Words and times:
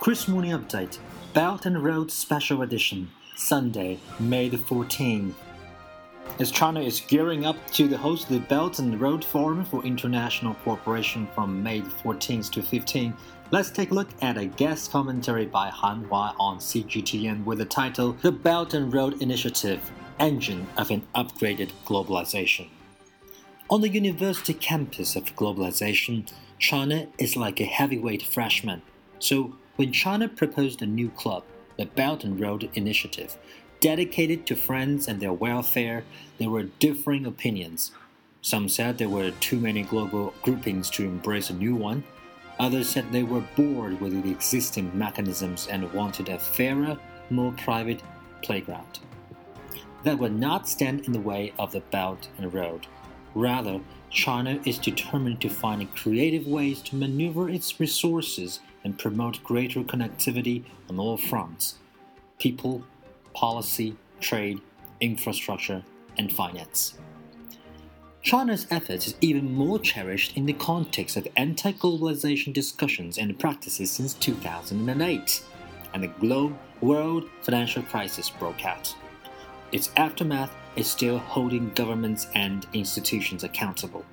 Kris 0.00 0.28
Morning 0.28 0.52
Update 0.52 0.98
Belt 1.34 1.66
and 1.66 1.82
Road 1.82 2.10
Special 2.12 2.62
Edition, 2.62 3.10
Sunday, 3.34 3.98
May 4.20 4.48
the 4.48 4.56
14th. 4.56 5.34
As 6.38 6.52
China 6.52 6.80
is 6.80 7.00
gearing 7.00 7.44
up 7.44 7.56
to 7.72 7.88
the 7.88 7.98
host 7.98 8.28
the 8.28 8.38
Belt 8.38 8.78
and 8.78 9.00
Road 9.00 9.24
Forum 9.24 9.64
for 9.64 9.84
International 9.84 10.54
Cooperation 10.62 11.26
from 11.34 11.64
May 11.64 11.80
14th 11.82 12.52
to 12.52 12.60
15th, 12.60 13.14
let's 13.50 13.70
take 13.70 13.90
a 13.90 13.94
look 13.94 14.08
at 14.22 14.38
a 14.38 14.46
guest 14.46 14.92
commentary 14.92 15.46
by 15.46 15.68
Han 15.68 16.04
Hua 16.04 16.32
on 16.38 16.58
CGTN 16.58 17.44
with 17.44 17.58
the 17.58 17.64
title 17.64 18.12
The 18.22 18.32
Belt 18.32 18.74
and 18.74 18.94
Road 18.94 19.20
Initiative 19.20 19.90
Engine 20.20 20.68
of 20.76 20.92
an 20.92 21.02
Upgraded 21.16 21.70
Globalization. 21.84 22.68
On 23.68 23.80
the 23.80 23.88
university 23.88 24.54
campus 24.54 25.16
of 25.16 25.34
globalization, 25.34 26.32
China 26.60 27.08
is 27.18 27.36
like 27.36 27.60
a 27.60 27.64
heavyweight 27.64 28.22
freshman. 28.22 28.82
So, 29.18 29.56
when 29.78 29.92
China 29.92 30.28
proposed 30.28 30.82
a 30.82 30.86
new 30.86 31.08
club, 31.10 31.44
the 31.76 31.86
Belt 31.86 32.24
and 32.24 32.40
Road 32.40 32.68
Initiative, 32.74 33.36
dedicated 33.80 34.44
to 34.44 34.56
friends 34.56 35.06
and 35.06 35.20
their 35.20 35.32
welfare, 35.32 36.02
there 36.38 36.50
were 36.50 36.64
differing 36.64 37.24
opinions. 37.24 37.92
Some 38.42 38.68
said 38.68 38.98
there 38.98 39.08
were 39.08 39.30
too 39.30 39.60
many 39.60 39.84
global 39.84 40.34
groupings 40.42 40.90
to 40.90 41.04
embrace 41.04 41.48
a 41.48 41.54
new 41.54 41.76
one. 41.76 42.02
Others 42.58 42.88
said 42.88 43.12
they 43.12 43.22
were 43.22 43.44
bored 43.54 44.00
with 44.00 44.20
the 44.20 44.32
existing 44.32 44.90
mechanisms 44.98 45.68
and 45.68 45.92
wanted 45.92 46.28
a 46.28 46.40
fairer, 46.40 46.98
more 47.30 47.52
private 47.52 48.02
playground 48.42 48.98
that 50.02 50.18
would 50.18 50.34
not 50.34 50.68
stand 50.68 51.02
in 51.02 51.12
the 51.12 51.20
way 51.20 51.52
of 51.56 51.70
the 51.70 51.80
Belt 51.80 52.28
and 52.38 52.52
Road. 52.52 52.88
Rather, 53.34 53.80
China 54.10 54.58
is 54.64 54.78
determined 54.78 55.40
to 55.40 55.48
find 55.48 55.94
creative 55.94 56.46
ways 56.46 56.80
to 56.82 56.96
maneuver 56.96 57.48
its 57.48 57.78
resources 57.78 58.60
and 58.84 58.98
promote 58.98 59.42
greater 59.44 59.80
connectivity 59.82 60.64
on 60.88 60.98
all 60.98 61.16
fronts 61.16 61.76
people, 62.38 62.82
policy, 63.34 63.96
trade, 64.20 64.60
infrastructure, 65.00 65.82
and 66.16 66.32
finance. 66.32 66.94
China's 68.22 68.66
efforts 68.70 69.06
is 69.06 69.14
even 69.20 69.52
more 69.52 69.78
cherished 69.78 70.36
in 70.36 70.46
the 70.46 70.52
context 70.52 71.16
of 71.16 71.26
anti 71.36 71.72
globalization 71.72 72.52
discussions 72.52 73.18
and 73.18 73.38
practices 73.38 73.90
since 73.90 74.14
2008, 74.14 75.42
and 75.94 76.02
the 76.02 76.08
globe 76.08 76.56
world 76.80 77.24
financial 77.42 77.82
crisis 77.82 78.30
broke 78.30 78.64
out. 78.64 78.94
Its 79.72 79.90
aftermath 79.96 80.50
is 80.78 80.88
still 80.88 81.18
holding 81.18 81.70
governments 81.70 82.28
and 82.34 82.66
institutions 82.72 83.42
accountable. 83.42 84.04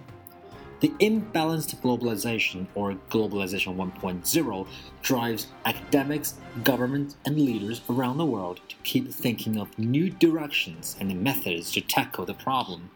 The 0.81 0.89
imbalanced 0.99 1.75
globalization, 1.81 2.67
or 2.75 2.95
Globalization 3.09 3.75
1.0, 3.75 4.67
drives 5.01 5.47
academics, 5.65 6.33
governments, 6.63 7.15
and 7.25 7.39
leaders 7.39 7.81
around 7.89 8.17
the 8.17 8.25
world 8.25 8.59
to 8.67 8.75
keep 8.83 9.09
thinking 9.11 9.57
of 9.57 9.77
new 9.79 10.09
directions 10.09 10.97
and 10.99 11.23
methods 11.23 11.71
to 11.71 11.81
tackle 11.81 12.25
the 12.25 12.33
problem. 12.33 12.89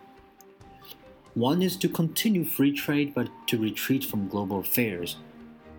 One 1.36 1.62
is 1.62 1.78
to 1.78 1.88
continue 1.88 2.44
free 2.44 2.74
trade 2.74 3.14
but 3.14 3.30
to 3.48 3.58
retreat 3.58 4.04
from 4.04 4.28
global 4.28 4.60
affairs. 4.60 5.16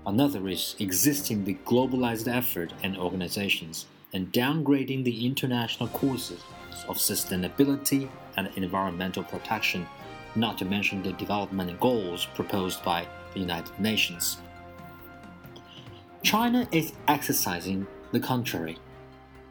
Another 0.06 0.48
is 0.48 0.76
existing 0.78 1.44
the 1.44 1.58
globalized 1.66 2.34
effort 2.34 2.72
and 2.82 2.96
organizations 2.96 3.86
and 4.12 4.32
downgrading 4.32 5.04
the 5.04 5.26
international 5.26 5.88
courses 5.90 6.42
of 6.88 6.96
sustainability 6.96 8.08
and 8.36 8.48
environmental 8.56 9.22
protection 9.22 9.86
not 10.34 10.58
to 10.58 10.64
mention 10.64 11.02
the 11.02 11.12
development 11.12 11.78
goals 11.80 12.26
proposed 12.34 12.82
by 12.84 13.06
the 13.34 13.40
United 13.40 13.78
Nations. 13.78 14.38
China 16.22 16.68
is 16.70 16.92
exercising 17.08 17.86
the 18.12 18.20
contrary. 18.20 18.78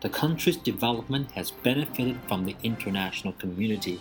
The 0.01 0.09
country's 0.09 0.57
development 0.57 1.31
has 1.31 1.51
benefited 1.51 2.17
from 2.27 2.45
the 2.45 2.55
international 2.63 3.33
community, 3.33 3.99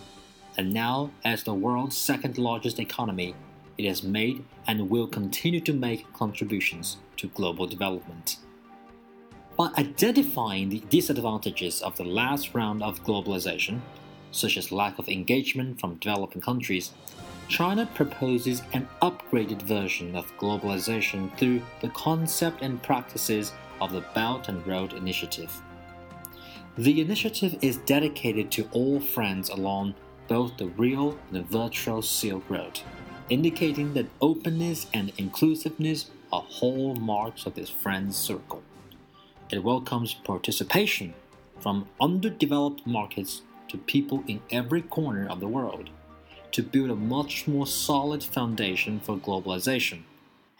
and 0.57 0.73
now, 0.73 1.11
as 1.25 1.43
the 1.43 1.55
world's 1.55 1.97
second 1.97 2.39
largest 2.39 2.79
economy, 2.79 3.35
it 3.77 3.87
has 3.87 4.03
made 4.03 4.45
and 4.67 4.91
will 4.91 5.07
continue 5.07 5.61
to 5.61 5.73
make 5.73 6.13
contributions 6.13 6.99
to 7.17 7.29
global 7.29 7.67
development. 7.67 8.37
By 9.59 9.73
identifying 9.77 10.69
the 10.69 10.85
disadvantages 10.89 11.83
of 11.83 11.97
the 11.97 12.05
last 12.05 12.55
round 12.55 12.81
of 12.81 13.03
globalization, 13.03 13.81
such 14.31 14.57
as 14.57 14.71
lack 14.71 15.01
of 15.01 15.09
engagement 15.09 15.81
from 15.81 15.97
developing 15.97 16.41
countries, 16.41 16.93
China 17.49 17.91
proposes 17.93 18.63
an 18.73 18.87
upgraded 19.03 19.63
version 19.63 20.15
of 20.15 20.31
globalization 20.39 21.37
through 21.37 21.61
the 21.81 21.89
concept 21.89 22.63
and 22.63 22.81
practices 22.85 23.53
of 23.81 23.91
the 23.91 24.05
Belt 24.15 24.49
and 24.49 24.65
Road 24.65 24.93
Initiative. 24.93 25.61
The 26.77 27.01
initiative 27.01 27.59
is 27.61 27.79
dedicated 27.79 28.53
to 28.53 28.69
all 28.71 29.01
friends 29.01 29.49
along 29.49 29.97
both 30.29 30.57
the 30.57 30.69
real 30.69 31.19
and 31.33 31.35
the 31.35 31.43
virtual 31.43 32.01
Silk 32.03 32.49
Road, 32.49 32.79
indicating 33.29 33.93
that 33.95 34.07
openness 34.21 34.87
and 34.95 35.11
inclusiveness 35.19 36.13
are 36.33 36.47
hallmarks 36.47 37.45
of 37.45 37.57
this 37.57 37.71
friends 37.71 38.17
circle. 38.17 38.63
It 39.51 39.65
welcomes 39.65 40.13
participation 40.13 41.15
from 41.59 41.89
underdeveloped 41.99 42.87
markets 42.87 43.41
to 43.69 43.79
people 43.79 44.23
in 44.27 44.43
every 44.51 44.83
corner 44.83 45.27
of 45.27 45.41
the 45.41 45.49
world 45.49 45.89
to 46.53 46.63
build 46.63 46.91
a 46.91 46.97
much 46.97 47.49
more 47.49 47.67
solid 47.67 48.23
foundation 48.23 49.01
for 49.01 49.17
globalization 49.17 50.03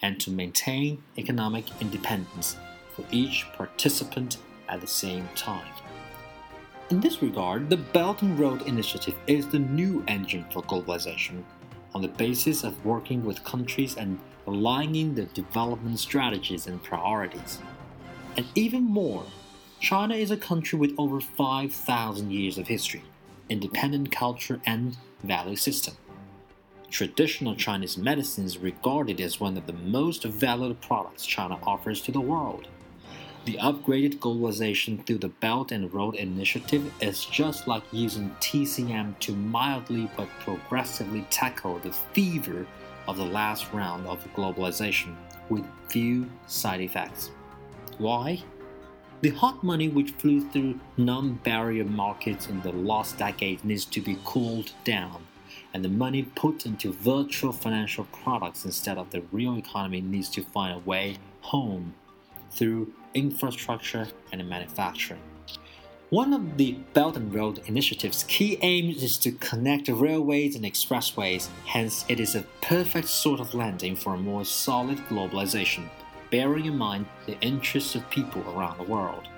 and 0.01 0.19
to 0.21 0.31
maintain 0.31 1.03
economic 1.19 1.67
independence 1.83 2.57
for 2.95 3.05
each 3.11 3.47
participant 3.53 4.39
at 4.71 4.81
the 4.81 4.87
same 4.87 5.29
time. 5.35 5.73
In 6.89 7.01
this 7.01 7.21
regard, 7.21 7.69
the 7.69 7.77
Belt 7.77 8.23
and 8.23 8.39
Road 8.39 8.63
Initiative 8.63 9.17
is 9.27 9.47
the 9.47 9.59
new 9.59 10.03
engine 10.09 10.47
for 10.51 10.63
globalization 10.63 11.43
on 11.95 12.01
the 12.01 12.09
basis 12.09 12.65
of 12.65 12.87
working 12.87 13.23
with 13.23 13.45
countries 13.45 13.97
and 13.97 14.19
aligning 14.47 15.15
their 15.15 15.27
development 15.27 15.99
strategies 15.99 16.67
and 16.67 16.83
priorities. 16.83 17.59
And 18.39 18.47
even 18.55 18.85
more, 18.85 19.25
China 19.81 20.15
is 20.15 20.31
a 20.31 20.37
country 20.37 20.79
with 20.79 20.95
over 20.97 21.21
5,000 21.21 22.31
years 22.31 22.57
of 22.57 22.69
history, 22.69 23.03
independent 23.49 24.13
culture, 24.13 24.61
and 24.65 24.97
value 25.25 25.57
system. 25.57 25.97
Traditional 26.89 27.57
Chinese 27.57 27.99
medicine 27.99 28.45
is 28.45 28.57
regarded 28.57 29.21
as 29.21 29.41
one 29.41 29.57
of 29.57 29.67
the 29.67 29.73
most 29.73 30.23
valued 30.23 30.81
products 30.81 31.27
China 31.27 31.59
offers 31.65 32.01
to 32.03 32.13
the 32.13 32.21
world. 32.21 32.69
The 33.45 33.57
upgraded 33.57 34.21
globalization 34.21 35.05
through 35.05 35.19
the 35.19 35.31
Belt 35.31 35.73
and 35.73 35.93
Road 35.93 36.15
Initiative 36.15 36.93
is 37.01 37.25
just 37.25 37.67
like 37.67 37.83
using 37.91 38.31
TCM 38.39 39.19
to 39.19 39.33
mildly 39.33 40.09
but 40.17 40.29
progressively 40.39 41.27
tackle 41.31 41.81
the 41.81 41.91
fever 41.91 42.69
of 43.09 43.17
the 43.17 43.27
last 43.27 43.73
round 43.73 44.07
of 44.07 44.25
globalization 44.33 45.17
with 45.49 45.65
few 45.89 46.31
side 46.47 46.81
effects. 46.81 47.33
Why? 47.99 48.45
The 49.23 49.31
hot 49.31 49.65
money 49.65 49.89
which 49.89 50.13
flew 50.13 50.49
through 50.49 50.79
non 50.97 51.35
barrier 51.43 51.85
markets 51.85 52.47
in 52.47 52.61
the 52.61 52.71
last 52.71 53.19
decade 53.19 53.65
needs 53.65 53.85
to 53.87 54.01
be 54.01 54.17
cooled 54.25 54.71
down, 54.85 55.27
and 55.75 55.85
the 55.85 55.89
money 55.89 56.23
put 56.23 56.65
into 56.65 56.93
virtual 56.93 57.51
financial 57.51 58.05
products 58.05 58.65
instead 58.65 58.99
of 58.99 59.11
the 59.11 59.23
real 59.33 59.57
economy 59.59 60.01
needs 60.01 60.29
to 60.29 60.43
find 60.43 60.77
a 60.77 60.79
way 60.79 61.17
home 61.41 61.95
through 62.53 62.93
infrastructure 63.15 64.07
and 64.31 64.49
manufacturing. 64.49 65.21
One 66.11 66.33
of 66.33 66.57
the 66.57 66.73
Belt 66.95 67.17
and 67.17 67.35
Road 67.35 67.61
Initiative's 67.67 68.23
key 68.23 68.59
aims 68.63 69.03
is 69.03 69.19
to 69.19 69.33
connect 69.33 69.89
railways 69.89 70.55
and 70.55 70.65
expressways, 70.65 71.49
hence, 71.67 72.05
it 72.09 72.21
is 72.21 72.37
a 72.37 72.45
perfect 72.63 73.09
sort 73.09 73.41
of 73.41 73.55
landing 73.55 73.97
for 73.97 74.15
a 74.15 74.19
more 74.19 74.45
solid 74.45 74.99
globalization 75.09 75.89
bearing 76.31 76.67
in 76.67 76.77
mind 76.77 77.07
the 77.27 77.39
interests 77.41 77.95
of 77.95 78.09
people 78.11 78.43
around 78.51 78.79
the 78.79 78.85
world. 78.85 79.29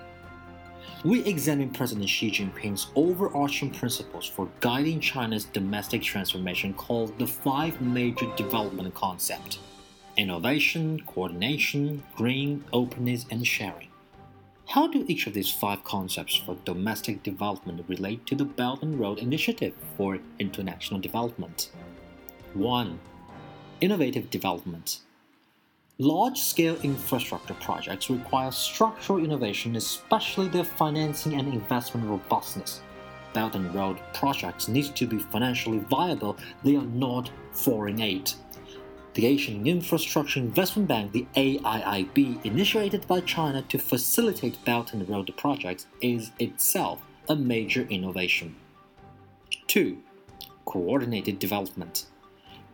We 1.02 1.24
examine 1.24 1.70
President 1.70 2.08
Xi 2.08 2.30
Jinping's 2.30 2.88
overarching 2.94 3.70
principles 3.70 4.26
for 4.26 4.48
guiding 4.60 5.00
China's 5.00 5.46
domestic 5.46 6.02
transformation 6.02 6.74
called 6.74 7.18
the 7.18 7.26
five 7.26 7.80
major 7.80 8.26
development 8.36 8.94
concepts 8.94 9.58
innovation, 10.16 11.00
coordination, 11.06 12.02
green, 12.14 12.62
openness, 12.72 13.24
and 13.30 13.46
sharing. 13.46 13.88
How 14.68 14.86
do 14.86 15.04
each 15.08 15.26
of 15.26 15.32
these 15.32 15.50
five 15.50 15.82
concepts 15.82 16.36
for 16.36 16.56
domestic 16.64 17.22
development 17.22 17.84
relate 17.88 18.26
to 18.26 18.34
the 18.34 18.44
Belt 18.44 18.82
and 18.82 19.00
Road 19.00 19.18
Initiative 19.18 19.74
for 19.96 20.18
international 20.38 21.00
development? 21.00 21.70
1. 22.54 23.00
Innovative 23.80 24.28
development. 24.28 25.00
Large 26.00 26.40
scale 26.40 26.78
infrastructure 26.82 27.52
projects 27.52 28.08
require 28.08 28.50
structural 28.52 29.22
innovation, 29.22 29.76
especially 29.76 30.48
their 30.48 30.64
financing 30.64 31.34
and 31.34 31.46
investment 31.46 32.08
robustness. 32.08 32.80
Belt 33.34 33.54
and 33.54 33.74
Road 33.74 33.98
projects 34.14 34.66
need 34.66 34.96
to 34.96 35.06
be 35.06 35.18
financially 35.18 35.80
viable, 35.90 36.38
they 36.64 36.74
are 36.76 36.86
not 36.86 37.30
foreign 37.52 38.00
aid. 38.00 38.32
The 39.12 39.26
Asian 39.26 39.66
Infrastructure 39.66 40.40
Investment 40.40 40.88
Bank, 40.88 41.12
the 41.12 41.26
AIIB, 41.36 42.46
initiated 42.46 43.06
by 43.06 43.20
China 43.20 43.60
to 43.68 43.78
facilitate 43.78 44.64
Belt 44.64 44.94
and 44.94 45.06
Road 45.06 45.30
projects, 45.36 45.86
is 46.00 46.30
itself 46.38 47.02
a 47.28 47.36
major 47.36 47.82
innovation. 47.90 48.56
2. 49.66 49.98
Coordinated 50.64 51.38
development. 51.38 52.06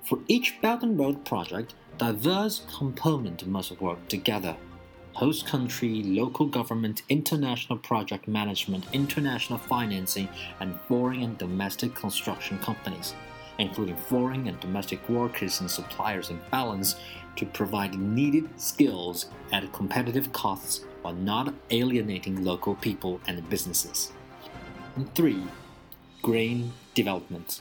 For 0.04 0.20
each 0.28 0.60
Belt 0.60 0.84
and 0.84 0.96
Road 0.96 1.24
project, 1.24 1.74
diverse 1.98 2.62
components 2.76 3.44
must 3.46 3.80
work 3.80 4.06
together. 4.08 4.56
Host 5.12 5.46
country, 5.46 6.02
local 6.02 6.46
government, 6.46 7.02
international 7.08 7.78
project 7.78 8.28
management, 8.28 8.84
international 8.92 9.58
financing, 9.58 10.28
and 10.60 10.78
foreign 10.88 11.22
and 11.22 11.38
domestic 11.38 11.94
construction 11.94 12.58
companies 12.58 13.14
including 13.58 13.96
foreign 13.96 14.46
and 14.46 14.58
domestic 14.60 15.06
workers 15.08 15.60
and 15.60 15.70
suppliers 15.70 16.30
in 16.30 16.40
balance 16.50 16.96
to 17.36 17.46
provide 17.46 17.94
needed 17.94 18.48
skills 18.60 19.26
at 19.52 19.72
competitive 19.72 20.32
costs 20.32 20.84
while 21.02 21.14
not 21.14 21.54
alienating 21.70 22.44
local 22.44 22.74
people 22.76 23.20
and 23.26 23.48
businesses. 23.48 24.12
And 24.96 25.12
3. 25.14 25.42
Green 26.22 26.72
development. 26.94 27.60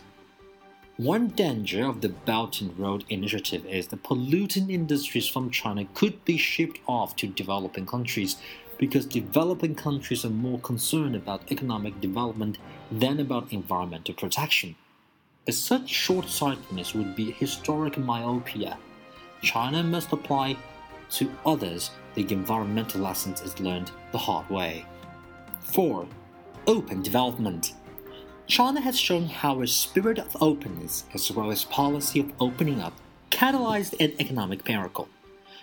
One 0.97 1.27
danger 1.27 1.86
of 1.86 2.00
the 2.00 2.07
Belt 2.07 2.62
and 2.62 2.80
Road 2.80 3.03
Initiative 3.09 3.65
is 3.65 3.89
that 3.89 4.03
polluting 4.03 4.69
industries 4.69 5.27
from 5.27 5.50
China 5.50 5.83
could 5.94 6.24
be 6.24 6.38
shipped 6.38 6.80
off 6.88 7.18
to 7.18 7.27
developing 7.27 7.86
countries 7.86 8.38
because 8.77 9.06
developing 9.06 9.75
countries 9.75 10.24
are 10.24 10.30
more 10.30 10.57
concerned 10.59 11.13
about 11.13 11.51
economic 11.51 12.00
development 12.00 12.59
than 12.89 13.19
about 13.19 13.51
environmental 13.51 14.15
protection. 14.15 14.77
Such 15.50 15.89
short 15.89 16.30
sightedness 16.30 16.94
would 16.94 17.13
be 17.13 17.31
historic 17.31 17.98
myopia. 17.98 18.77
China 19.41 19.83
must 19.83 20.13
apply 20.13 20.56
to 21.09 21.30
others 21.45 21.91
the 22.13 22.25
environmental 22.31 23.01
lessons 23.01 23.41
it 23.41 23.59
learned 23.59 23.91
the 24.13 24.18
hard 24.18 24.50
way. 24.50 24.86
4. 25.59 26.07
Open 26.68 27.01
development. 27.01 27.74
China 28.47 28.81
has 28.81 29.00
shown 29.00 29.25
how 29.25 29.62
a 29.62 29.68
spirit 29.68 30.19
of 30.19 30.38
openness, 30.42 31.06
as 31.13 31.31
well 31.31 31.51
as 31.51 31.65
policy 31.65 32.19
of 32.19 32.31
opening 32.39 32.80
up, 32.80 32.94
catalyzed 33.31 34.00
an 34.00 34.13
economic 34.19 34.68
miracle. 34.68 35.09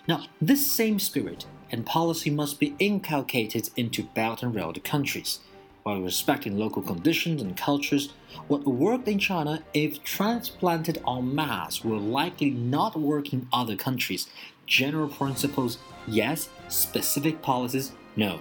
Now, 0.08 0.24
this 0.40 0.70
same 0.70 0.98
spirit 0.98 1.46
and 1.70 1.86
policy 1.86 2.28
must 2.28 2.58
be 2.58 2.74
inculcated 2.78 3.70
into 3.76 4.02
Belt 4.02 4.42
and 4.42 4.54
Road 4.54 4.82
countries 4.84 5.40
while 5.82 6.00
respecting 6.00 6.58
local 6.58 6.82
conditions 6.82 7.42
and 7.42 7.56
cultures, 7.56 8.10
what 8.48 8.64
worked 8.64 9.08
in 9.08 9.18
China, 9.18 9.62
if 9.74 10.02
transplanted 10.04 11.02
en 11.06 11.34
masse, 11.34 11.84
will 11.84 11.98
likely 11.98 12.50
not 12.50 12.98
work 12.98 13.32
in 13.32 13.48
other 13.52 13.76
countries. 13.76 14.28
General 14.66 15.08
principles, 15.08 15.78
yes. 16.06 16.48
Specific 16.68 17.42
policies, 17.42 17.92
no. 18.16 18.40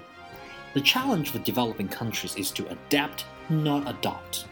The 0.73 0.81
challenge 0.81 1.31
for 1.31 1.39
developing 1.39 1.87
countries 1.87 2.35
is 2.35 2.51
to 2.51 2.69
adapt, 2.69 3.25
not 3.51 3.89
adopt. 3.89 4.45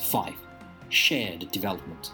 5. 0.00 0.34
Shared 0.88 1.50
development. 1.50 2.12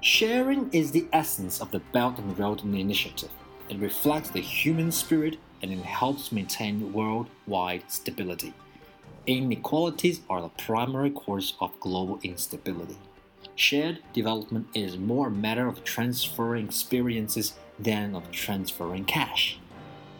Sharing 0.00 0.70
is 0.72 0.90
the 0.90 1.06
essence 1.12 1.60
of 1.60 1.70
the 1.70 1.80
Belt 1.92 2.18
and 2.18 2.38
Road 2.38 2.62
Initiative. 2.62 3.30
It 3.68 3.78
reflects 3.78 4.30
the 4.30 4.40
human 4.40 4.92
spirit 4.92 5.38
and 5.62 5.72
it 5.72 5.80
helps 5.80 6.32
maintain 6.32 6.92
worldwide 6.92 7.90
stability. 7.90 8.52
Inequalities 9.26 10.20
are 10.28 10.42
the 10.42 10.50
primary 10.50 11.10
cause 11.10 11.54
of 11.60 11.80
global 11.80 12.20
instability. 12.22 12.98
Shared 13.54 14.00
development 14.12 14.66
is 14.74 14.98
more 14.98 15.28
a 15.28 15.30
matter 15.30 15.66
of 15.66 15.84
transferring 15.84 16.66
experiences 16.66 17.54
than 17.78 18.14
of 18.14 18.30
transferring 18.30 19.06
cash. 19.06 19.58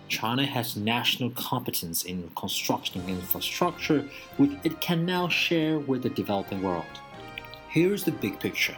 China 0.08 0.44
has 0.44 0.76
national 0.76 1.30
competence 1.30 2.04
in 2.04 2.30
constructing 2.36 3.08
infrastructure 3.08 4.08
which 4.36 4.50
it 4.62 4.80
can 4.80 5.06
now 5.06 5.28
share 5.28 5.78
with 5.78 6.02
the 6.02 6.10
developing 6.10 6.62
world. 6.62 6.84
Here's 7.68 8.04
the 8.04 8.12
big 8.12 8.38
picture. 8.38 8.76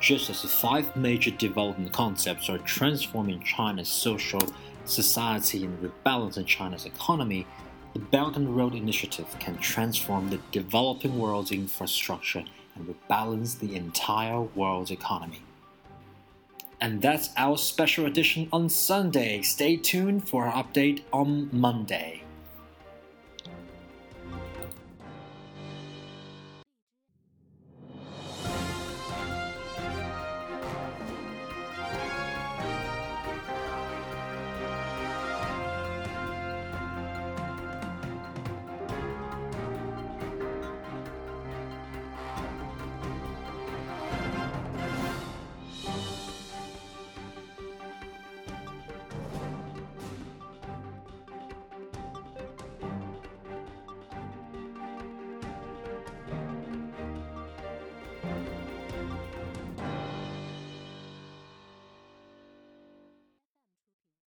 Just 0.00 0.30
as 0.30 0.42
the 0.42 0.48
five 0.48 0.96
major 0.96 1.30
development 1.30 1.92
concepts 1.92 2.48
are 2.48 2.58
transforming 2.58 3.40
China's 3.42 3.88
social 3.88 4.40
society 4.84 5.64
and 5.64 5.78
rebalancing 5.80 6.46
China's 6.46 6.86
economy, 6.86 7.46
the 7.92 8.00
Belt 8.00 8.36
and 8.36 8.56
Road 8.56 8.74
Initiative 8.74 9.26
can 9.38 9.58
transform 9.58 10.30
the 10.30 10.40
developing 10.50 11.18
world's 11.18 11.52
infrastructure 11.52 12.42
and 12.74 12.88
rebalance 12.88 13.58
the 13.58 13.76
entire 13.76 14.40
world's 14.40 14.90
economy. 14.90 15.42
And 16.82 17.00
that's 17.00 17.30
our 17.36 17.56
special 17.56 18.06
edition 18.06 18.48
on 18.52 18.68
Sunday. 18.68 19.42
Stay 19.42 19.76
tuned 19.76 20.28
for 20.28 20.46
our 20.46 20.64
update 20.64 21.02
on 21.12 21.48
Monday. 21.52 22.24